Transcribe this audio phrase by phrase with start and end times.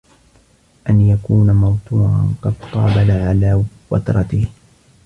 [0.89, 4.47] أَنْ يَكُونَ مَوْتُورًا قَدْ قَابَلَ عَلَى وَتْرَتِهِ